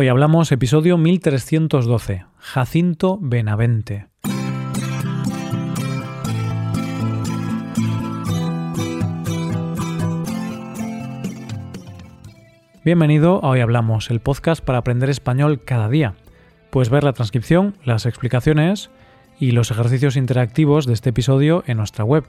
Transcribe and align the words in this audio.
Hoy 0.00 0.06
hablamos 0.06 0.52
episodio 0.52 0.96
1312, 0.96 2.24
Jacinto 2.36 3.18
Benavente. 3.20 4.06
Bienvenido 12.84 13.44
a 13.44 13.48
Hoy 13.48 13.58
Hablamos, 13.58 14.12
el 14.12 14.20
podcast 14.20 14.64
para 14.64 14.78
aprender 14.78 15.10
español 15.10 15.64
cada 15.64 15.88
día. 15.88 16.14
Puedes 16.70 16.90
ver 16.90 17.02
la 17.02 17.12
transcripción, 17.12 17.74
las 17.82 18.06
explicaciones 18.06 18.90
y 19.40 19.50
los 19.50 19.72
ejercicios 19.72 20.14
interactivos 20.14 20.86
de 20.86 20.92
este 20.92 21.10
episodio 21.10 21.64
en 21.66 21.76
nuestra 21.76 22.04
web. 22.04 22.22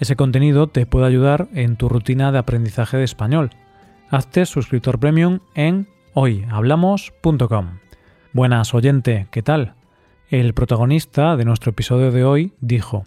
Ese 0.00 0.16
contenido 0.16 0.66
te 0.66 0.86
puede 0.86 1.06
ayudar 1.06 1.46
en 1.54 1.76
tu 1.76 1.88
rutina 1.88 2.32
de 2.32 2.38
aprendizaje 2.38 2.96
de 2.96 3.04
español. 3.04 3.50
Hazte 4.10 4.44
suscriptor 4.44 4.98
premium 4.98 5.38
en 5.54 5.86
hoyhablamos.com. 6.18 7.80
Buenas 8.32 8.72
oyente, 8.72 9.28
¿qué 9.30 9.42
tal? 9.42 9.74
El 10.30 10.54
protagonista 10.54 11.36
de 11.36 11.44
nuestro 11.44 11.72
episodio 11.72 12.10
de 12.10 12.24
hoy 12.24 12.54
dijo, 12.58 13.04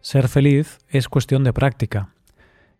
Ser 0.00 0.26
feliz 0.26 0.78
es 0.88 1.08
cuestión 1.08 1.44
de 1.44 1.52
práctica. 1.52 2.12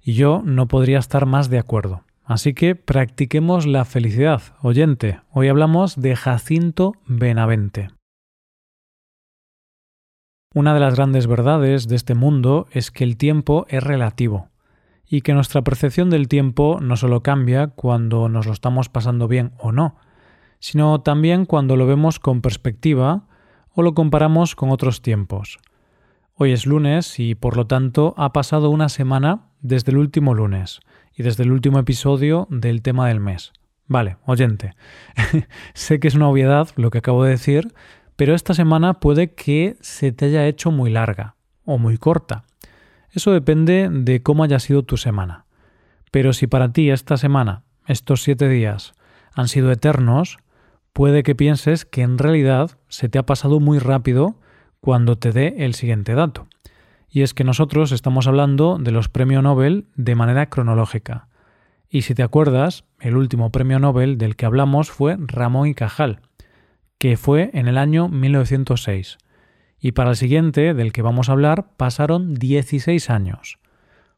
Y 0.02 0.14
yo 0.14 0.42
no 0.44 0.66
podría 0.66 0.98
estar 0.98 1.24
más 1.24 1.50
de 1.50 1.60
acuerdo. 1.60 2.02
Así 2.24 2.52
que 2.52 2.74
practiquemos 2.74 3.64
la 3.64 3.84
felicidad, 3.84 4.42
oyente. 4.60 5.20
Hoy 5.30 5.46
hablamos 5.46 5.94
de 6.00 6.16
Jacinto 6.16 6.94
Benavente. 7.06 7.90
Una 10.52 10.74
de 10.74 10.80
las 10.80 10.96
grandes 10.96 11.28
verdades 11.28 11.86
de 11.86 11.94
este 11.94 12.16
mundo 12.16 12.66
es 12.72 12.90
que 12.90 13.04
el 13.04 13.16
tiempo 13.16 13.66
es 13.68 13.84
relativo 13.84 14.49
y 15.12 15.22
que 15.22 15.34
nuestra 15.34 15.62
percepción 15.62 16.08
del 16.08 16.28
tiempo 16.28 16.78
no 16.80 16.96
solo 16.96 17.22
cambia 17.22 17.66
cuando 17.66 18.28
nos 18.28 18.46
lo 18.46 18.52
estamos 18.52 18.88
pasando 18.88 19.26
bien 19.26 19.52
o 19.58 19.72
no, 19.72 19.96
sino 20.60 21.00
también 21.00 21.46
cuando 21.46 21.76
lo 21.76 21.84
vemos 21.84 22.20
con 22.20 22.40
perspectiva 22.40 23.24
o 23.74 23.82
lo 23.82 23.92
comparamos 23.92 24.54
con 24.54 24.70
otros 24.70 25.02
tiempos. 25.02 25.58
Hoy 26.36 26.52
es 26.52 26.64
lunes 26.64 27.18
y 27.18 27.34
por 27.34 27.56
lo 27.56 27.66
tanto 27.66 28.14
ha 28.16 28.32
pasado 28.32 28.70
una 28.70 28.88
semana 28.88 29.48
desde 29.60 29.90
el 29.90 29.98
último 29.98 30.32
lunes 30.32 30.80
y 31.12 31.24
desde 31.24 31.42
el 31.42 31.50
último 31.50 31.80
episodio 31.80 32.46
del 32.48 32.80
tema 32.80 33.08
del 33.08 33.18
mes. 33.18 33.52
Vale, 33.88 34.16
oyente, 34.26 34.76
sé 35.74 35.98
que 35.98 36.06
es 36.06 36.14
una 36.14 36.28
obviedad 36.28 36.68
lo 36.76 36.90
que 36.90 36.98
acabo 36.98 37.24
de 37.24 37.32
decir, 37.32 37.74
pero 38.14 38.36
esta 38.36 38.54
semana 38.54 39.00
puede 39.00 39.34
que 39.34 39.76
se 39.80 40.12
te 40.12 40.26
haya 40.26 40.46
hecho 40.46 40.70
muy 40.70 40.88
larga 40.88 41.34
o 41.64 41.78
muy 41.78 41.98
corta. 41.98 42.44
Eso 43.12 43.32
depende 43.32 43.88
de 43.90 44.22
cómo 44.22 44.44
haya 44.44 44.58
sido 44.58 44.82
tu 44.82 44.96
semana. 44.96 45.44
Pero 46.10 46.32
si 46.32 46.46
para 46.46 46.72
ti 46.72 46.90
esta 46.90 47.16
semana, 47.16 47.62
estos 47.86 48.22
siete 48.22 48.48
días, 48.48 48.94
han 49.34 49.48
sido 49.48 49.70
eternos, 49.72 50.38
puede 50.92 51.22
que 51.22 51.34
pienses 51.34 51.84
que 51.84 52.02
en 52.02 52.18
realidad 52.18 52.78
se 52.88 53.08
te 53.08 53.18
ha 53.18 53.26
pasado 53.26 53.60
muy 53.60 53.78
rápido 53.78 54.36
cuando 54.80 55.16
te 55.16 55.32
dé 55.32 55.54
el 55.58 55.74
siguiente 55.74 56.14
dato. 56.14 56.46
Y 57.08 57.22
es 57.22 57.34
que 57.34 57.44
nosotros 57.44 57.90
estamos 57.92 58.26
hablando 58.28 58.78
de 58.78 58.92
los 58.92 59.08
premios 59.08 59.42
Nobel 59.42 59.86
de 59.96 60.14
manera 60.14 60.48
cronológica. 60.48 61.26
Y 61.88 62.02
si 62.02 62.14
te 62.14 62.22
acuerdas, 62.22 62.84
el 63.00 63.16
último 63.16 63.50
premio 63.50 63.80
Nobel 63.80 64.16
del 64.16 64.36
que 64.36 64.46
hablamos 64.46 64.90
fue 64.90 65.16
Ramón 65.18 65.66
y 65.66 65.74
Cajal, 65.74 66.20
que 66.98 67.16
fue 67.16 67.50
en 67.54 67.66
el 67.66 67.78
año 67.78 68.08
1906 68.08 69.18
y 69.80 69.92
para 69.92 70.10
el 70.10 70.16
siguiente, 70.16 70.74
del 70.74 70.92
que 70.92 71.02
vamos 71.02 71.28
a 71.28 71.32
hablar, 71.32 71.68
pasaron 71.76 72.34
16 72.34 73.08
años. 73.10 73.58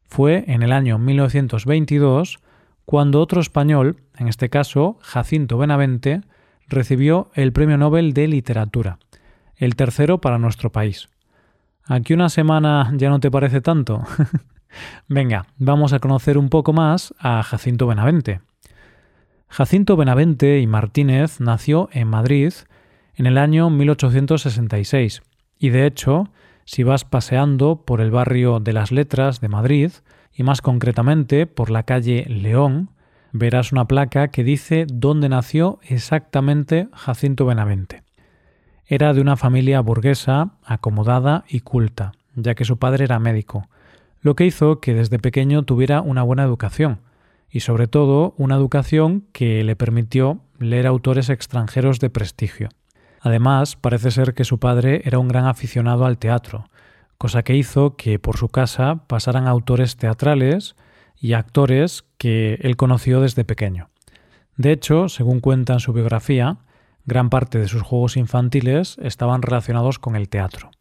Fue 0.03 0.45
en 0.49 0.63
el 0.63 0.73
año 0.73 0.99
1922 0.99 2.41
cuando 2.85 3.21
otro 3.21 3.41
español, 3.41 4.03
en 4.19 4.29
este 4.29 4.51
caso 4.51 4.99
Jacinto 5.01 5.57
Benavente, 5.57 6.23
recibió 6.69 7.31
el 7.35 7.53
Premio 7.53 7.79
Nobel 7.79 8.13
de 8.13 8.27
Literatura, 8.27 8.99
el 9.57 9.77
tercero 9.77 10.21
para 10.21 10.39
nuestro 10.39 10.73
país. 10.73 11.09
¿Aquí 11.85 12.13
una 12.13 12.29
semana 12.29 12.93
ya 12.97 13.09
no 13.09 13.21
te 13.21 13.31
parece 13.31 13.61
tanto? 13.61 14.03
Venga, 15.09 15.47
vamos 15.59 15.93
a 15.93 16.01
conocer 16.01 16.39
un 16.39 16.49
poco 16.49 16.73
más 16.73 17.15
a 17.19 17.43
Jacinto 17.43 17.87
Benavente. 17.87 18.41
Jacinto 19.49 19.97
Benavente 19.97 20.61
y 20.61 20.67
Martínez 20.67 21.41
nació 21.41 21.89
en 21.93 22.09
Madrid 22.09 22.53
en 23.15 23.27
el 23.27 23.39
año 23.39 23.71
1866 23.71 25.23
y 25.63 25.71
de 25.71 25.87
hecho, 25.87 26.29
si 26.65 26.83
vas 26.83 27.05
paseando 27.05 27.85
por 27.87 28.01
el 28.01 28.11
barrio 28.11 28.59
de 28.59 28.73
las 28.73 28.91
Letras 28.91 29.41
de 29.41 29.47
Madrid, 29.47 29.93
y 30.35 30.43
más 30.43 30.61
concretamente 30.61 31.47
por 31.47 31.71
la 31.71 31.85
calle 31.85 32.25
León, 32.29 32.91
verás 33.31 33.71
una 33.71 33.87
placa 33.87 34.27
que 34.29 34.43
dice 34.43 34.87
dónde 34.93 35.29
nació 35.29 35.79
exactamente 35.85 36.89
Jacinto 36.93 37.47
Benavente. 37.47 38.03
Era 38.87 39.15
de 39.15 39.21
una 39.21 39.37
familia 39.37 39.81
burguesa, 39.81 40.55
acomodada 40.65 41.45
y 41.49 41.61
culta, 41.61 42.11
ya 42.35 42.57
que 42.57 42.65
su 42.65 42.79
padre 42.79 43.05
era 43.05 43.21
médico, 43.21 43.69
lo 44.21 44.35
que 44.35 44.47
hizo 44.47 44.81
que 44.81 44.95
desde 44.95 45.21
pequeño 45.21 45.63
tuviera 45.63 46.01
una 46.01 46.25
buena 46.25 46.43
educación, 46.43 47.03
y 47.49 47.61
sobre 47.61 47.87
todo 47.87 48.35
una 48.37 48.57
educación 48.57 49.29
que 49.31 49.63
le 49.63 49.77
permitió 49.77 50.41
leer 50.59 50.89
autores 50.89 51.31
extranjeros 51.31 52.01
de 52.01 52.11
prestigio. 52.11 52.71
Además, 53.23 53.77
parece 53.77 54.11
ser 54.11 54.35
que 54.35 54.45
su 54.45 54.59
padre 54.59 55.03
era 55.05 55.21
un 55.21 55.29
gran 55.29 55.47
aficionado 55.47 56.05
al 56.05 56.19
teatro, 56.19 56.69
cosa 57.19 57.45
que 57.45 57.55
hizo 57.55 57.97
que 57.97 58.19
por 58.19 58.37
su 58.37 58.49
casa 58.49 59.05
pasaran 59.07 59.47
autores 59.47 59.97
teatrales 59.97 60.75
y 61.21 61.35
actores 61.35 62.05
que 62.19 62.59
él 62.63 62.77
conoció 62.77 63.21
desde 63.21 63.45
pequeño. 63.45 63.91
De 64.57 64.73
hecho, 64.73 65.09
según 65.09 65.39
cuenta 65.39 65.75
en 65.75 65.81
su 65.81 65.93
biografía, 65.93 66.59
gran 67.05 67.31
parte 67.31 67.61
de 67.61 67.69
sus 67.69 67.83
juegos 67.83 68.17
infantiles 68.17 68.97
estaban 69.01 69.41
relacionados 69.41 70.01
con 70.01 70.17
el 70.17 70.29
teatro. 70.29 70.73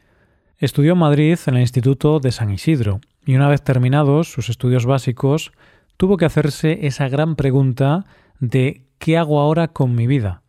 Estudió 0.58 0.94
en 0.94 1.00
Madrid 1.00 1.38
en 1.46 1.56
el 1.56 1.62
Instituto 1.62 2.20
de 2.20 2.32
San 2.32 2.50
Isidro 2.50 3.02
y 3.24 3.36
una 3.36 3.50
vez 3.50 3.62
terminados 3.62 4.32
sus 4.32 4.50
estudios 4.50 4.88
básicos 4.88 5.52
tuvo 5.96 6.18
que 6.18 6.26
hacerse 6.26 6.88
esa 6.88 7.08
gran 7.08 7.36
pregunta 7.36 8.06
de 8.40 8.88
¿qué 8.98 9.20
hago 9.20 9.40
ahora 9.40 9.68
con 9.68 9.94
mi 9.94 10.08
vida? 10.08 10.41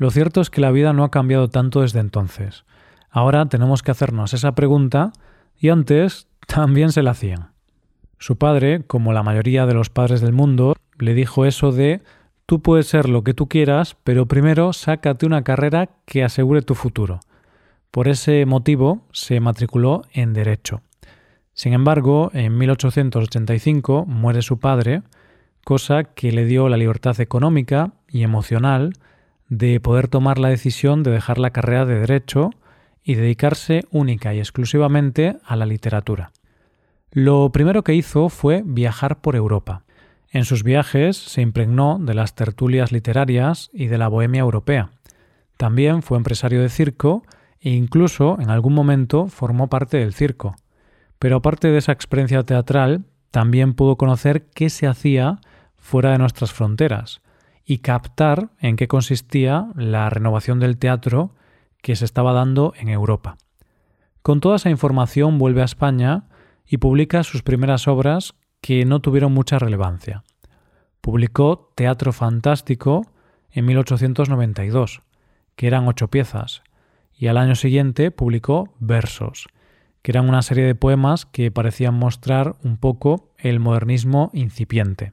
Lo 0.00 0.10
cierto 0.10 0.40
es 0.40 0.48
que 0.48 0.62
la 0.62 0.70
vida 0.70 0.94
no 0.94 1.04
ha 1.04 1.10
cambiado 1.10 1.50
tanto 1.50 1.82
desde 1.82 2.00
entonces. 2.00 2.64
Ahora 3.10 3.44
tenemos 3.50 3.82
que 3.82 3.90
hacernos 3.90 4.32
esa 4.32 4.54
pregunta 4.54 5.12
y 5.58 5.68
antes 5.68 6.26
también 6.46 6.90
se 6.90 7.02
la 7.02 7.10
hacían. 7.10 7.50
Su 8.18 8.38
padre, 8.38 8.82
como 8.86 9.12
la 9.12 9.22
mayoría 9.22 9.66
de 9.66 9.74
los 9.74 9.90
padres 9.90 10.22
del 10.22 10.32
mundo, 10.32 10.74
le 10.98 11.12
dijo 11.12 11.44
eso 11.44 11.70
de 11.70 12.00
tú 12.46 12.62
puedes 12.62 12.86
ser 12.86 13.10
lo 13.10 13.24
que 13.24 13.34
tú 13.34 13.46
quieras, 13.46 13.94
pero 14.02 14.24
primero 14.24 14.72
sácate 14.72 15.26
una 15.26 15.44
carrera 15.44 15.90
que 16.06 16.24
asegure 16.24 16.62
tu 16.62 16.74
futuro. 16.74 17.20
Por 17.90 18.08
ese 18.08 18.46
motivo 18.46 19.02
se 19.12 19.38
matriculó 19.38 20.04
en 20.14 20.32
Derecho. 20.32 20.80
Sin 21.52 21.74
embargo, 21.74 22.30
en 22.32 22.56
1885 22.56 24.06
muere 24.06 24.40
su 24.40 24.58
padre, 24.60 25.02
cosa 25.62 26.04
que 26.04 26.32
le 26.32 26.46
dio 26.46 26.70
la 26.70 26.78
libertad 26.78 27.20
económica 27.20 27.92
y 28.08 28.22
emocional 28.22 28.94
de 29.50 29.80
poder 29.80 30.08
tomar 30.08 30.38
la 30.38 30.48
decisión 30.48 31.02
de 31.02 31.10
dejar 31.10 31.38
la 31.38 31.50
carrera 31.50 31.84
de 31.84 31.98
Derecho 31.98 32.50
y 33.02 33.16
dedicarse 33.16 33.84
única 33.90 34.32
y 34.32 34.38
exclusivamente 34.38 35.36
a 35.44 35.56
la 35.56 35.66
literatura. 35.66 36.30
Lo 37.10 37.50
primero 37.50 37.82
que 37.82 37.94
hizo 37.94 38.28
fue 38.28 38.62
viajar 38.64 39.20
por 39.20 39.34
Europa. 39.34 39.82
En 40.30 40.44
sus 40.44 40.62
viajes 40.62 41.16
se 41.16 41.42
impregnó 41.42 41.98
de 42.00 42.14
las 42.14 42.36
tertulias 42.36 42.92
literarias 42.92 43.68
y 43.72 43.88
de 43.88 43.98
la 43.98 44.06
bohemia 44.06 44.40
europea. 44.40 44.90
También 45.56 46.02
fue 46.02 46.16
empresario 46.16 46.62
de 46.62 46.68
circo 46.68 47.24
e 47.60 47.70
incluso 47.70 48.38
en 48.40 48.50
algún 48.50 48.72
momento 48.72 49.26
formó 49.26 49.66
parte 49.68 49.98
del 49.98 50.14
circo. 50.14 50.54
Pero 51.18 51.38
aparte 51.38 51.68
de 51.68 51.78
esa 51.78 51.92
experiencia 51.92 52.44
teatral, 52.44 53.04
también 53.32 53.74
pudo 53.74 53.96
conocer 53.96 54.46
qué 54.54 54.70
se 54.70 54.86
hacía 54.86 55.40
fuera 55.76 56.12
de 56.12 56.18
nuestras 56.18 56.52
fronteras, 56.52 57.20
y 57.70 57.78
captar 57.78 58.50
en 58.58 58.74
qué 58.74 58.88
consistía 58.88 59.68
la 59.76 60.10
renovación 60.10 60.58
del 60.58 60.76
teatro 60.76 61.36
que 61.80 61.94
se 61.94 62.04
estaba 62.04 62.32
dando 62.32 62.72
en 62.76 62.88
Europa. 62.88 63.38
Con 64.22 64.40
toda 64.40 64.56
esa 64.56 64.70
información 64.70 65.38
vuelve 65.38 65.62
a 65.62 65.66
España 65.66 66.24
y 66.66 66.78
publica 66.78 67.22
sus 67.22 67.44
primeras 67.44 67.86
obras 67.86 68.34
que 68.60 68.84
no 68.84 68.98
tuvieron 68.98 69.32
mucha 69.32 69.60
relevancia. 69.60 70.24
Publicó 71.00 71.72
Teatro 71.76 72.12
Fantástico 72.12 73.06
en 73.52 73.66
1892, 73.66 75.02
que 75.54 75.68
eran 75.68 75.86
ocho 75.86 76.08
piezas, 76.08 76.64
y 77.14 77.28
al 77.28 77.36
año 77.36 77.54
siguiente 77.54 78.10
publicó 78.10 78.74
Versos, 78.80 79.46
que 80.02 80.10
eran 80.10 80.28
una 80.28 80.42
serie 80.42 80.64
de 80.64 80.74
poemas 80.74 81.24
que 81.24 81.52
parecían 81.52 81.94
mostrar 81.94 82.56
un 82.64 82.78
poco 82.78 83.30
el 83.38 83.60
modernismo 83.60 84.28
incipiente, 84.32 85.12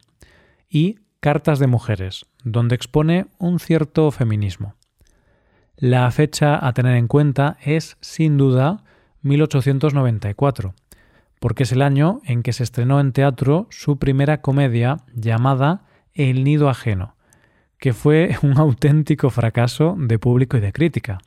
y 0.68 1.02
Cartas 1.28 1.60
de 1.60 1.68
Mujeres, 1.68 2.26
donde 2.46 2.76
expone 2.76 3.26
un 3.38 3.60
cierto 3.60 4.12
feminismo. 4.12 4.76
La 5.76 6.10
fecha 6.10 6.66
a 6.66 6.72
tener 6.72 6.96
en 6.96 7.10
cuenta 7.10 7.58
es, 7.66 7.98
sin 8.00 8.38
duda, 8.38 8.86
1894, 9.24 10.74
porque 11.42 11.64
es 11.64 11.74
el 11.74 11.82
año 11.82 12.22
en 12.24 12.44
que 12.44 12.54
se 12.54 12.64
estrenó 12.64 13.02
en 13.02 13.12
teatro 13.12 13.68
su 13.72 13.98
primera 13.98 14.40
comedia 14.40 15.00
llamada 15.16 15.82
El 16.14 16.46
nido 16.46 16.70
ajeno, 16.70 17.18
que 17.78 17.92
fue 17.92 18.38
un 18.42 18.58
auténtico 18.58 19.30
fracaso 19.30 19.98
de 20.00 20.20
público 20.20 20.56
y 20.56 20.62
de 20.62 20.72
crítica. 20.72 21.18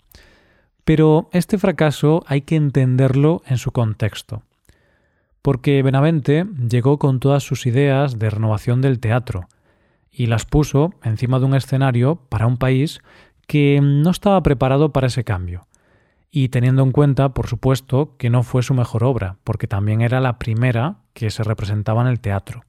Pero 0.86 1.28
este 1.34 1.58
fracaso 1.58 2.24
hay 2.26 2.40
que 2.40 2.56
entenderlo 2.56 3.42
en 3.44 3.58
su 3.58 3.70
contexto. 3.70 4.44
Porque 5.42 5.82
Benavente 5.82 6.46
llegó 6.70 6.98
con 6.98 7.20
todas 7.20 7.42
sus 7.42 7.66
ideas 7.66 8.18
de 8.18 8.30
renovación 8.30 8.80
del 8.80 8.98
teatro 8.98 9.46
y 10.10 10.26
las 10.26 10.44
puso 10.44 10.90
encima 11.02 11.38
de 11.38 11.46
un 11.46 11.54
escenario 11.54 12.16
para 12.28 12.46
un 12.46 12.56
país 12.56 13.00
que 13.46 13.80
no 13.82 14.10
estaba 14.10 14.42
preparado 14.42 14.92
para 14.92 15.08
ese 15.08 15.24
cambio. 15.24 15.66
Y 16.30 16.50
teniendo 16.50 16.82
en 16.82 16.92
cuenta, 16.92 17.30
por 17.30 17.48
supuesto, 17.48 18.16
que 18.16 18.30
no 18.30 18.42
fue 18.42 18.62
su 18.62 18.74
mejor 18.74 19.02
obra, 19.02 19.38
porque 19.42 19.66
también 19.66 20.00
era 20.00 20.20
la 20.20 20.38
primera 20.38 20.98
que 21.12 21.30
se 21.30 21.42
representaba 21.42 22.02
en 22.02 22.08
el 22.08 22.20
teatro. 22.20 22.62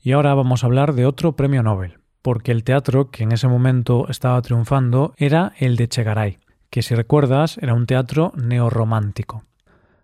Y 0.00 0.12
ahora 0.12 0.34
vamos 0.34 0.62
a 0.62 0.66
hablar 0.66 0.94
de 0.94 1.04
otro 1.04 1.36
premio 1.36 1.62
Nobel, 1.62 1.98
porque 2.22 2.52
el 2.52 2.64
teatro 2.64 3.10
que 3.10 3.24
en 3.24 3.32
ese 3.32 3.48
momento 3.48 4.08
estaba 4.08 4.40
triunfando 4.40 5.12
era 5.18 5.52
el 5.58 5.76
de 5.76 5.88
Chegaray, 5.88 6.38
que 6.70 6.82
si 6.82 6.94
recuerdas 6.94 7.58
era 7.58 7.74
un 7.74 7.86
teatro 7.86 8.32
neorromántico. 8.34 9.44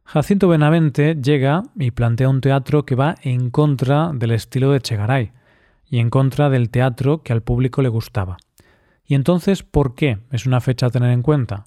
Jacinto 0.05 0.49
Benavente 0.49 1.17
llega 1.17 1.63
y 1.79 1.91
plantea 1.91 2.29
un 2.29 2.41
teatro 2.41 2.85
que 2.85 2.95
va 2.95 3.15
en 3.23 3.51
contra 3.51 4.11
del 4.13 4.33
estilo 4.33 4.73
de 4.73 4.81
Chegaray 4.81 5.33
y 5.91 5.99
en 5.99 6.11
contra 6.11 6.51
del 6.51 6.71
teatro 6.71 7.23
que 7.23 7.33
al 7.33 7.43
público 7.43 7.83
le 7.83 7.89
gustaba. 7.89 8.37
¿Y 9.05 9.15
entonces 9.15 9.63
por 9.63 9.95
qué 9.95 10.19
es 10.31 10.47
una 10.47 10.61
fecha 10.61 10.87
a 10.87 10.91
tener 10.91 11.11
en 11.11 11.23
cuenta? 11.23 11.65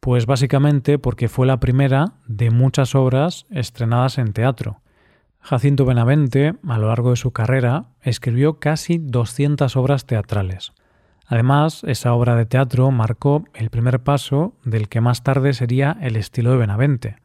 Pues 0.00 0.26
básicamente 0.26 0.98
porque 0.98 1.28
fue 1.28 1.46
la 1.46 1.58
primera 1.58 2.12
de 2.26 2.50
muchas 2.50 2.94
obras 2.94 3.46
estrenadas 3.50 4.18
en 4.18 4.32
teatro. 4.32 4.82
Jacinto 5.40 5.84
Benavente, 5.84 6.54
a 6.66 6.78
lo 6.78 6.88
largo 6.88 7.10
de 7.10 7.16
su 7.16 7.32
carrera, 7.32 7.86
escribió 8.02 8.58
casi 8.58 8.98
200 8.98 9.76
obras 9.76 10.04
teatrales. 10.04 10.72
Además, 11.26 11.82
esa 11.84 12.12
obra 12.12 12.36
de 12.36 12.46
teatro 12.46 12.90
marcó 12.90 13.44
el 13.54 13.70
primer 13.70 14.00
paso 14.00 14.54
del 14.64 14.88
que 14.88 15.00
más 15.00 15.22
tarde 15.22 15.54
sería 15.54 15.96
el 16.00 16.16
estilo 16.16 16.52
de 16.52 16.58
Benavente. 16.58 17.16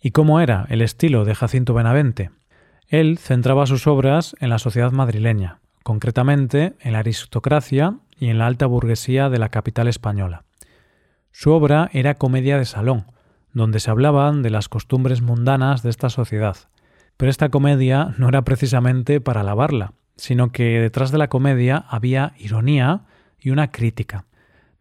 ¿Y 0.00 0.10
cómo 0.10 0.40
era 0.40 0.66
el 0.68 0.82
estilo 0.82 1.24
de 1.24 1.34
Jacinto 1.34 1.74
Benavente? 1.74 2.30
Él 2.88 3.18
centraba 3.18 3.66
sus 3.66 3.86
obras 3.86 4.34
en 4.40 4.50
la 4.50 4.58
sociedad 4.58 4.92
madrileña, 4.92 5.60
concretamente 5.86 6.74
en 6.80 6.94
la 6.94 6.98
aristocracia 6.98 7.98
y 8.18 8.26
en 8.26 8.38
la 8.38 8.48
alta 8.48 8.66
burguesía 8.66 9.30
de 9.30 9.38
la 9.38 9.50
capital 9.50 9.86
española. 9.86 10.42
Su 11.30 11.52
obra 11.52 11.90
era 11.92 12.14
comedia 12.16 12.58
de 12.58 12.64
salón, 12.64 13.06
donde 13.52 13.78
se 13.78 13.92
hablaban 13.92 14.42
de 14.42 14.50
las 14.50 14.68
costumbres 14.68 15.22
mundanas 15.22 15.84
de 15.84 15.90
esta 15.90 16.10
sociedad. 16.10 16.56
Pero 17.16 17.30
esta 17.30 17.50
comedia 17.50 18.16
no 18.18 18.28
era 18.28 18.42
precisamente 18.42 19.20
para 19.20 19.42
alabarla, 19.42 19.92
sino 20.16 20.50
que 20.50 20.80
detrás 20.80 21.12
de 21.12 21.18
la 21.18 21.28
comedia 21.28 21.84
había 21.88 22.32
ironía, 22.36 23.04
y 23.38 23.50
una 23.50 23.70
crítica. 23.70 24.24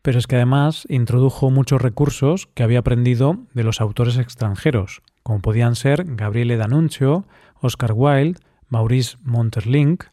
Pero 0.01 0.17
es 0.17 0.25
que 0.25 0.37
además 0.37 0.87
introdujo 0.89 1.51
muchos 1.51 1.83
recursos 1.83 2.47
que 2.55 2.63
había 2.63 2.79
aprendido 2.79 3.45
de 3.53 3.63
los 3.63 3.79
autores 3.79 4.17
extranjeros, 4.17 5.03
como 5.21 5.43
podían 5.43 5.75
ser 5.75 6.03
Gabriele 6.15 6.57
D'Annunzio, 6.57 7.27
Oscar 7.61 7.91
Wilde, 7.93 8.39
Maurice 8.69 9.17
Monterlink, 9.21 10.05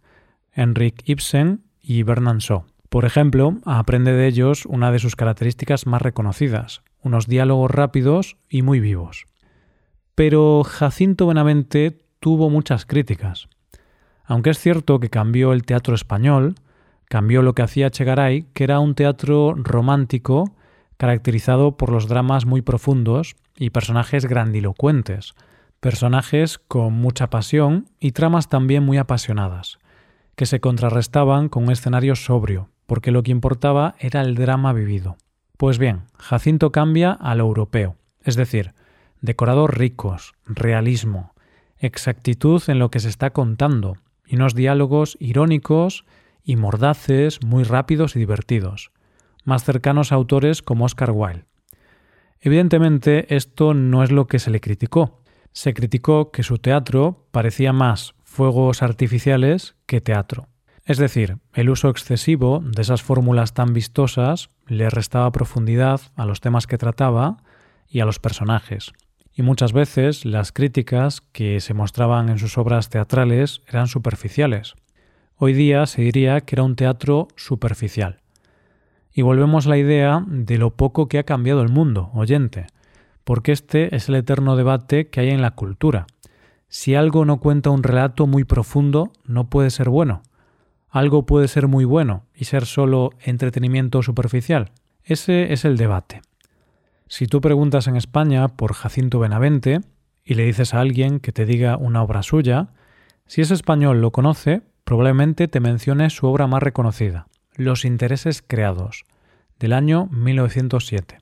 Henrik 0.52 1.02
Ibsen 1.06 1.64
y 1.80 2.02
Bernard 2.02 2.38
Shaw. 2.38 2.64
Por 2.88 3.04
ejemplo, 3.04 3.58
aprende 3.64 4.12
de 4.12 4.26
ellos 4.26 4.66
una 4.66 4.92
de 4.92 4.98
sus 4.98 5.16
características 5.16 5.86
más 5.86 6.02
reconocidas, 6.02 6.82
unos 7.00 7.26
diálogos 7.26 7.70
rápidos 7.70 8.36
y 8.48 8.62
muy 8.62 8.80
vivos. 8.80 9.24
Pero 10.14 10.62
Jacinto 10.64 11.26
Benavente 11.26 11.98
tuvo 12.20 12.50
muchas 12.50 12.86
críticas. 12.86 13.48
Aunque 14.24 14.50
es 14.50 14.58
cierto 14.58 15.00
que 15.00 15.10
cambió 15.10 15.52
el 15.52 15.64
teatro 15.64 15.94
español, 15.94 16.54
Cambió 17.12 17.42
lo 17.42 17.54
que 17.54 17.60
hacía 17.60 17.90
Chegaray, 17.90 18.46
que 18.54 18.64
era 18.64 18.80
un 18.80 18.94
teatro 18.94 19.52
romántico 19.54 20.56
caracterizado 20.96 21.76
por 21.76 21.90
los 21.90 22.08
dramas 22.08 22.46
muy 22.46 22.62
profundos 22.62 23.36
y 23.54 23.68
personajes 23.68 24.24
grandilocuentes, 24.24 25.34
personajes 25.80 26.56
con 26.56 26.94
mucha 26.94 27.28
pasión 27.28 27.86
y 28.00 28.12
tramas 28.12 28.48
también 28.48 28.82
muy 28.82 28.96
apasionadas, 28.96 29.78
que 30.36 30.46
se 30.46 30.60
contrarrestaban 30.60 31.48
con 31.48 31.64
un 31.64 31.72
escenario 31.72 32.16
sobrio, 32.16 32.70
porque 32.86 33.10
lo 33.10 33.22
que 33.22 33.30
importaba 33.30 33.94
era 33.98 34.20
el 34.20 34.34
drama 34.34 34.72
vivido. 34.72 35.16
Pues 35.56 35.78
bien, 35.78 36.02
Jacinto 36.18 36.72
cambia 36.72 37.12
a 37.12 37.34
lo 37.34 37.44
europeo, 37.44 37.96
es 38.22 38.36
decir, 38.36 38.74
decorados 39.20 39.70
ricos, 39.70 40.34
realismo, 40.46 41.34
exactitud 41.78 42.62
en 42.68 42.78
lo 42.78 42.90
que 42.90 43.00
se 43.00 43.08
está 43.08 43.30
contando, 43.30 43.96
y 44.26 44.36
unos 44.36 44.54
diálogos 44.54 45.16
irónicos 45.20 46.04
y 46.44 46.56
mordaces, 46.56 47.42
muy 47.44 47.64
rápidos 47.64 48.16
y 48.16 48.18
divertidos, 48.18 48.90
más 49.44 49.64
cercanos 49.64 50.12
a 50.12 50.16
autores 50.16 50.62
como 50.62 50.84
Oscar 50.84 51.12
Wilde. 51.12 51.44
Evidentemente, 52.40 53.34
esto 53.34 53.74
no 53.74 54.02
es 54.02 54.10
lo 54.10 54.26
que 54.26 54.40
se 54.40 54.50
le 54.50 54.60
criticó. 54.60 55.22
Se 55.52 55.74
criticó 55.74 56.32
que 56.32 56.42
su 56.42 56.58
teatro 56.58 57.26
parecía 57.30 57.72
más 57.72 58.14
fuegos 58.32 58.82
artificiales 58.82 59.76
que 59.84 60.00
teatro. 60.00 60.48
Es 60.86 60.96
decir, 60.96 61.36
el 61.52 61.68
uso 61.68 61.90
excesivo 61.90 62.60
de 62.64 62.80
esas 62.80 63.02
fórmulas 63.02 63.52
tan 63.52 63.74
vistosas 63.74 64.48
le 64.66 64.88
restaba 64.88 65.30
profundidad 65.30 66.00
a 66.16 66.24
los 66.24 66.40
temas 66.40 66.66
que 66.66 66.78
trataba 66.78 67.36
y 67.86 68.00
a 68.00 68.06
los 68.06 68.18
personajes. 68.18 68.92
Y 69.34 69.42
muchas 69.42 69.72
veces 69.72 70.24
las 70.24 70.50
críticas 70.50 71.20
que 71.20 71.60
se 71.60 71.74
mostraban 71.74 72.30
en 72.30 72.38
sus 72.38 72.56
obras 72.56 72.88
teatrales 72.88 73.60
eran 73.68 73.86
superficiales. 73.86 74.74
Hoy 75.36 75.52
día 75.52 75.84
se 75.86 76.02
diría 76.02 76.40
que 76.40 76.54
era 76.56 76.62
un 76.62 76.74
teatro 76.74 77.28
superficial. 77.36 78.22
Y 79.12 79.20
volvemos 79.20 79.66
a 79.66 79.70
la 79.70 79.78
idea 79.78 80.24
de 80.26 80.56
lo 80.56 80.70
poco 80.70 81.06
que 81.06 81.18
ha 81.18 81.24
cambiado 81.24 81.60
el 81.60 81.68
mundo, 81.68 82.10
oyente, 82.14 82.66
porque 83.24 83.52
este 83.52 83.94
es 83.94 84.08
el 84.08 84.14
eterno 84.14 84.56
debate 84.56 85.08
que 85.08 85.20
hay 85.20 85.28
en 85.28 85.42
la 85.42 85.50
cultura. 85.50 86.06
Si 86.72 86.94
algo 86.94 87.26
no 87.26 87.38
cuenta 87.38 87.68
un 87.68 87.82
relato 87.82 88.26
muy 88.26 88.44
profundo, 88.44 89.12
no 89.26 89.50
puede 89.50 89.68
ser 89.68 89.90
bueno. 89.90 90.22
Algo 90.88 91.26
puede 91.26 91.46
ser 91.46 91.68
muy 91.68 91.84
bueno 91.84 92.24
y 92.34 92.46
ser 92.46 92.64
solo 92.64 93.10
entretenimiento 93.20 94.02
superficial. 94.02 94.72
Ese 95.04 95.52
es 95.52 95.66
el 95.66 95.76
debate. 95.76 96.22
Si 97.08 97.26
tú 97.26 97.42
preguntas 97.42 97.88
en 97.88 97.96
España 97.96 98.48
por 98.48 98.72
Jacinto 98.72 99.18
Benavente 99.18 99.82
y 100.24 100.34
le 100.34 100.46
dices 100.46 100.72
a 100.72 100.80
alguien 100.80 101.20
que 101.20 101.32
te 101.32 101.44
diga 101.44 101.76
una 101.76 102.02
obra 102.02 102.22
suya, 102.22 102.70
si 103.26 103.42
ese 103.42 103.52
español 103.52 104.00
lo 104.00 104.10
conoce, 104.10 104.62
Probablemente 104.84 105.46
te 105.48 105.60
mencione 105.60 106.10
su 106.10 106.26
obra 106.26 106.46
más 106.46 106.62
reconocida, 106.62 107.26
Los 107.54 107.84
intereses 107.84 108.42
creados, 108.46 109.04
del 109.58 109.72
año 109.72 110.06
1907. 110.10 111.20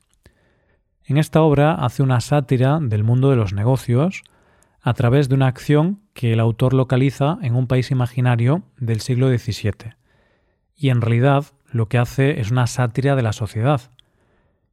En 1.05 1.17
esta 1.17 1.41
obra 1.41 1.75
hace 1.75 2.01
una 2.01 2.21
sátira 2.21 2.79
del 2.81 3.03
mundo 3.03 3.29
de 3.29 3.35
los 3.35 3.53
negocios 3.53 4.23
a 4.81 4.93
través 4.93 5.29
de 5.29 5.35
una 5.35 5.47
acción 5.47 5.99
que 6.13 6.33
el 6.33 6.39
autor 6.39 6.73
localiza 6.73 7.37
en 7.41 7.55
un 7.55 7.67
país 7.67 7.91
imaginario 7.91 8.63
del 8.77 9.01
siglo 9.01 9.29
XVII. 9.29 9.93
Y 10.75 10.89
en 10.89 11.01
realidad 11.01 11.45
lo 11.71 11.87
que 11.87 11.97
hace 11.97 12.39
es 12.39 12.51
una 12.51 12.67
sátira 12.67 13.15
de 13.15 13.21
la 13.21 13.33
sociedad. 13.33 13.81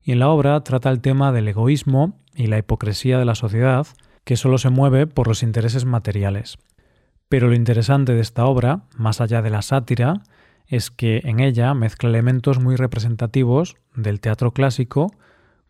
Y 0.03 0.13
en 0.13 0.19
la 0.19 0.29
obra 0.29 0.63
trata 0.65 0.91
el 0.91 1.01
tema 1.01 1.33
del 1.33 1.49
egoísmo 1.49 2.19
y 2.35 2.47
la 2.47 2.59
hipocresía 2.59 3.19
de 3.19 3.25
la 3.25 3.35
sociedad 3.35 3.87
que 4.25 4.37
solo 4.37 4.59
se 4.59 4.71
mueve 4.71 5.07
por 5.07 5.29
los 5.29 5.43
intereses 5.43 5.85
materiales. 5.85 6.59
Pero 7.29 7.49
lo 7.49 7.55
interesante 7.55 8.15
de 8.15 8.21
esta 8.21 8.47
obra, 8.47 8.83
más 8.97 9.21
allá 9.21 9.43
de 9.43 9.51
la 9.51 9.63
sátira, 9.63 10.23
es 10.67 10.91
que 10.91 11.21
en 11.25 11.41
ella 11.41 11.75
mezcla 11.75 12.09
elementos 12.09 12.61
muy 12.61 12.77
representativos 12.77 13.77
del 13.95 14.21
teatro 14.21 14.53
clásico 14.53 15.13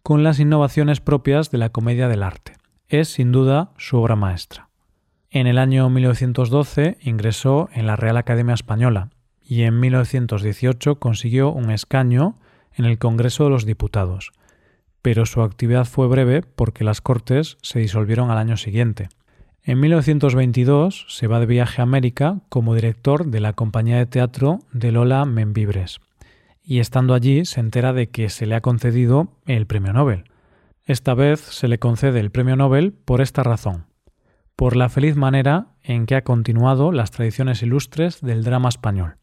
con 0.02 0.22
las 0.22 0.40
innovaciones 0.40 1.00
propias 1.00 1.50
de 1.50 1.58
la 1.58 1.70
comedia 1.70 2.08
del 2.08 2.22
arte. 2.22 2.57
Es 2.88 3.08
sin 3.08 3.32
duda 3.32 3.72
su 3.76 3.98
obra 3.98 4.16
maestra. 4.16 4.70
En 5.30 5.46
el 5.46 5.58
año 5.58 5.90
1912 5.90 6.96
ingresó 7.02 7.68
en 7.74 7.86
la 7.86 7.96
Real 7.96 8.16
Academia 8.16 8.54
Española 8.54 9.10
y 9.42 9.62
en 9.62 9.78
1918 9.78 10.98
consiguió 10.98 11.50
un 11.50 11.70
escaño 11.70 12.36
en 12.72 12.86
el 12.86 12.98
Congreso 12.98 13.44
de 13.44 13.50
los 13.50 13.66
Diputados, 13.66 14.32
pero 15.02 15.26
su 15.26 15.42
actividad 15.42 15.84
fue 15.84 16.08
breve 16.08 16.40
porque 16.40 16.82
las 16.82 17.02
Cortes 17.02 17.58
se 17.60 17.78
disolvieron 17.78 18.30
al 18.30 18.38
año 18.38 18.56
siguiente. 18.56 19.10
En 19.62 19.80
1922 19.80 21.04
se 21.08 21.26
va 21.26 21.40
de 21.40 21.46
viaje 21.46 21.82
a 21.82 21.84
América 21.84 22.40
como 22.48 22.74
director 22.74 23.26
de 23.26 23.40
la 23.40 23.52
compañía 23.52 23.98
de 23.98 24.06
teatro 24.06 24.60
de 24.72 24.92
Lola 24.92 25.26
Membibres 25.26 26.00
y 26.64 26.78
estando 26.80 27.12
allí 27.12 27.44
se 27.44 27.60
entera 27.60 27.92
de 27.92 28.08
que 28.08 28.30
se 28.30 28.46
le 28.46 28.54
ha 28.54 28.62
concedido 28.62 29.28
el 29.44 29.66
premio 29.66 29.92
Nobel. 29.92 30.24
Esta 30.88 31.14
vez 31.14 31.38
se 31.38 31.68
le 31.68 31.78
concede 31.78 32.18
el 32.18 32.32
premio 32.32 32.56
Nobel 32.56 32.92
por 32.92 33.20
esta 33.20 33.44
razón, 33.44 33.86
por 34.56 34.74
la 34.74 34.88
feliz 34.88 35.14
manera 35.14 35.68
en 35.84 36.06
que 36.06 36.16
ha 36.16 36.24
continuado 36.24 36.90
las 36.90 37.12
tradiciones 37.12 37.62
ilustres 37.62 38.20
del 38.20 38.42
drama 38.42 38.68
español. 38.68 39.18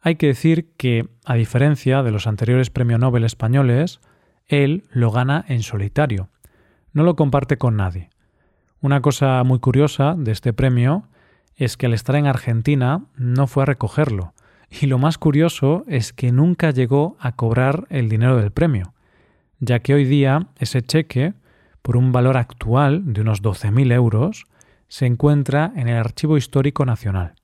Hay 0.00 0.16
que 0.16 0.28
decir 0.28 0.70
que, 0.78 1.06
a 1.26 1.34
diferencia 1.34 2.02
de 2.02 2.12
los 2.12 2.26
anteriores 2.26 2.70
premios 2.70 3.00
Nobel 3.00 3.24
españoles, 3.24 4.00
él 4.46 4.84
lo 4.90 5.10
gana 5.10 5.44
en 5.48 5.62
solitario, 5.62 6.30
no 6.94 7.02
lo 7.02 7.14
comparte 7.14 7.58
con 7.58 7.76
nadie 7.76 8.08
una 8.80 9.00
cosa 9.00 9.42
muy 9.42 9.58
curiosa 9.58 10.14
de 10.16 10.30
este 10.30 10.52
premio 10.52 11.08
es 11.56 11.76
que 11.76 11.86
al 11.86 11.94
estar 11.94 12.14
en 12.14 12.26
Argentina 12.26 13.06
no 13.16 13.48
fue 13.48 13.64
a 13.64 13.66
recogerlo 13.66 14.34
Y 14.70 14.86
lo 14.86 14.98
más 14.98 15.18
curioso 15.18 15.82
es 15.88 16.12
que 16.12 16.30
nunca 16.30 16.70
llegó 16.70 17.16
a 17.18 17.32
cobrar 17.32 17.86
el 17.90 18.08
dinero 18.08 18.36
del 18.36 18.52
premio, 18.52 18.94
ya 19.60 19.80
que 19.80 19.94
hoy 19.94 20.04
día 20.04 20.48
ese 20.58 20.82
cheque, 20.82 21.34
por 21.82 21.96
un 21.96 22.12
valor 22.12 22.36
actual 22.36 23.12
de 23.12 23.20
unos 23.20 23.42
12.000 23.42 23.92
euros, 23.92 24.46
se 24.88 25.06
encuentra 25.06 25.72
en 25.76 25.88
el 25.88 25.96
Archivo 25.96 26.36
Histórico 26.36 26.84
Nacional. 26.84 27.34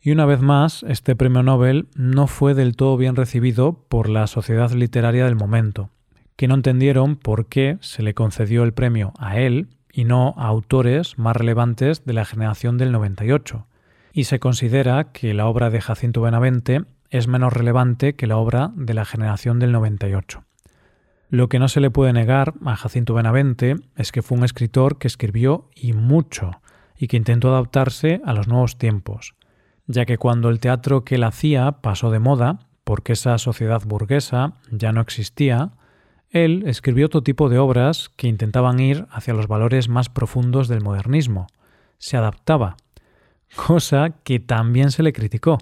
Y 0.00 0.12
una 0.12 0.24
vez 0.24 0.40
más, 0.40 0.84
este 0.84 1.16
premio 1.16 1.42
Nobel 1.42 1.88
no 1.96 2.26
fue 2.26 2.54
del 2.54 2.76
todo 2.76 2.96
bien 2.96 3.16
recibido 3.16 3.84
por 3.88 4.08
la 4.08 4.26
sociedad 4.28 4.70
literaria 4.70 5.24
del 5.24 5.34
momento, 5.34 5.90
que 6.36 6.46
no 6.46 6.54
entendieron 6.54 7.16
por 7.16 7.46
qué 7.46 7.78
se 7.80 8.02
le 8.02 8.14
concedió 8.14 8.62
el 8.62 8.72
premio 8.72 9.12
a 9.18 9.38
él 9.38 9.68
y 9.92 10.04
no 10.04 10.34
a 10.36 10.46
autores 10.46 11.18
más 11.18 11.36
relevantes 11.36 12.04
de 12.04 12.12
la 12.12 12.24
generación 12.24 12.78
del 12.78 12.92
98. 12.92 13.66
Y 14.12 14.24
se 14.24 14.38
considera 14.38 15.12
que 15.12 15.34
la 15.34 15.46
obra 15.46 15.70
de 15.70 15.80
Jacinto 15.80 16.20
Benavente 16.20 16.84
es 17.10 17.26
menos 17.26 17.52
relevante 17.52 18.14
que 18.14 18.26
la 18.26 18.36
obra 18.36 18.70
de 18.76 18.94
la 18.94 19.04
generación 19.04 19.58
del 19.58 19.72
98. 19.72 20.45
Lo 21.28 21.48
que 21.48 21.58
no 21.58 21.68
se 21.68 21.80
le 21.80 21.90
puede 21.90 22.12
negar 22.12 22.54
a 22.64 22.76
Jacinto 22.76 23.14
Benavente 23.14 23.76
es 23.96 24.12
que 24.12 24.22
fue 24.22 24.38
un 24.38 24.44
escritor 24.44 24.98
que 24.98 25.08
escribió 25.08 25.68
y 25.74 25.92
mucho, 25.92 26.52
y 26.96 27.08
que 27.08 27.16
intentó 27.16 27.48
adaptarse 27.48 28.20
a 28.24 28.32
los 28.32 28.46
nuevos 28.46 28.78
tiempos, 28.78 29.34
ya 29.86 30.06
que 30.06 30.18
cuando 30.18 30.48
el 30.48 30.60
teatro 30.60 31.04
que 31.04 31.16
él 31.16 31.24
hacía 31.24 31.80
pasó 31.82 32.10
de 32.10 32.20
moda, 32.20 32.60
porque 32.84 33.14
esa 33.14 33.36
sociedad 33.38 33.82
burguesa 33.84 34.54
ya 34.70 34.92
no 34.92 35.00
existía, 35.00 35.72
él 36.30 36.62
escribió 36.66 37.06
otro 37.06 37.22
tipo 37.22 37.48
de 37.48 37.58
obras 37.58 38.10
que 38.16 38.28
intentaban 38.28 38.78
ir 38.78 39.06
hacia 39.10 39.34
los 39.34 39.48
valores 39.48 39.88
más 39.88 40.08
profundos 40.08 40.68
del 40.68 40.82
modernismo. 40.82 41.48
Se 41.98 42.16
adaptaba, 42.16 42.76
cosa 43.54 44.10
que 44.22 44.38
también 44.38 44.92
se 44.92 45.02
le 45.02 45.12
criticó, 45.12 45.58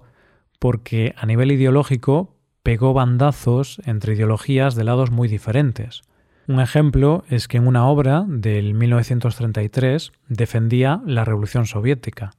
porque 0.59 1.15
a 1.17 1.25
nivel 1.27 1.53
ideológico 1.53 2.34
pegó 2.65 2.95
bandazos 2.95 3.81
entre 3.85 4.15
ideologías 4.15 4.75
de 4.75 4.85
lados 4.85 5.11
muy 5.11 5.29
diferentes. 5.29 6.03
Un 6.49 6.61
ejemplo 6.61 7.23
es 7.29 7.47
que 7.47 7.59
en 7.59 7.67
una 7.67 7.87
obra 7.87 8.25
del 8.27 8.73
1933 8.73 10.13
defendía 10.29 11.03
la 11.05 11.27
Revolución 11.27 11.67
Soviética, 11.67 12.33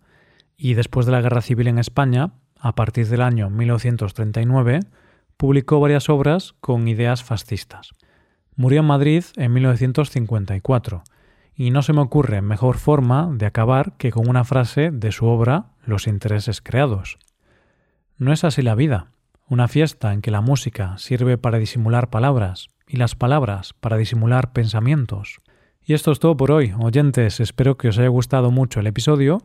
y 0.58 0.74
después 0.74 1.06
de 1.06 1.12
la 1.12 1.22
Guerra 1.22 1.42
Civil 1.42 1.68
en 1.68 1.78
España, 1.78 2.32
a 2.60 2.74
partir 2.74 3.08
del 3.08 3.22
año 3.22 3.52
1939, 3.52 4.80
publicó 5.38 5.80
varias 5.80 6.10
obras 6.10 6.56
con 6.60 6.88
ideas 6.88 7.24
fascistas. 7.24 7.92
Murió 8.56 8.80
en 8.80 8.88
Madrid 8.88 9.24
en 9.36 9.54
1954, 9.54 11.04
y 11.56 11.70
no 11.70 11.84
se 11.84 11.94
me 11.94 12.02
ocurre 12.02 12.42
mejor 12.42 12.78
forma 12.78 13.30
de 13.32 13.46
acabar 13.46 13.94
que 13.98 14.12
con 14.12 14.28
una 14.28 14.44
frase 14.44 14.90
de 14.92 15.12
su 15.12 15.28
obra 15.28 15.68
Los 15.86 16.08
intereses 16.08 16.62
creados. 16.62 17.20
No 18.18 18.34
es 18.34 18.44
así 18.44 18.64
la 18.64 18.74
vida, 18.74 19.12
una 19.48 19.68
fiesta 19.68 20.14
en 20.14 20.22
que 20.22 20.32
la 20.32 20.42
música 20.42 20.98
sirve 20.98 21.38
para 21.38 21.60
disimular 21.60 22.10
palabras 22.10 22.68
y 22.88 22.98
las 22.98 23.16
palabras 23.16 23.74
para 23.74 23.98
disimular 23.98 24.54
pensamientos. 24.54 25.40
Y 25.84 25.94
esto 25.94 26.12
es 26.12 26.20
todo 26.20 26.36
por 26.36 26.52
hoy, 26.52 26.74
oyentes, 26.80 27.40
espero 27.40 27.78
que 27.78 27.90
os 27.90 27.98
haya 28.00 28.08
gustado 28.08 28.50
mucho 28.50 28.80
el 28.80 28.88
episodio 28.88 29.44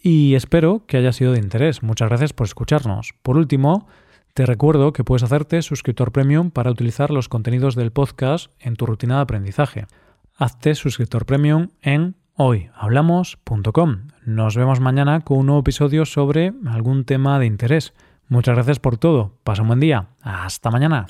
y 0.00 0.34
espero 0.34 0.84
que 0.86 0.96
haya 0.96 1.12
sido 1.12 1.32
de 1.32 1.38
interés. 1.38 1.82
Muchas 1.82 2.08
gracias 2.08 2.32
por 2.32 2.46
escucharnos. 2.46 3.14
Por 3.22 3.36
último, 3.36 3.88
te 4.34 4.46
recuerdo 4.46 4.92
que 4.92 5.04
puedes 5.04 5.22
hacerte 5.22 5.60
suscriptor 5.62 6.12
premium 6.12 6.50
para 6.50 6.70
utilizar 6.70 7.10
los 7.10 7.28
contenidos 7.28 7.74
del 7.74 7.92
podcast 7.92 8.52
en 8.60 8.76
tu 8.76 8.86
rutina 8.86 9.16
de 9.16 9.22
aprendizaje. 9.22 9.86
Hazte 10.36 10.74
suscriptor 10.74 11.26
premium 11.26 11.68
en 11.82 12.16
hoyhablamos.com. 12.34 14.08
Nos 14.24 14.56
vemos 14.56 14.80
mañana 14.80 15.20
con 15.20 15.38
un 15.38 15.46
nuevo 15.46 15.60
episodio 15.60 16.06
sobre 16.06 16.52
algún 16.66 17.04
tema 17.04 17.38
de 17.38 17.46
interés. 17.46 17.92
Muchas 18.32 18.54
gracias 18.54 18.78
por 18.78 18.96
todo. 18.96 19.34
Pasa 19.44 19.60
un 19.60 19.68
buen 19.68 19.80
día. 19.80 20.06
Hasta 20.22 20.70
mañana. 20.70 21.04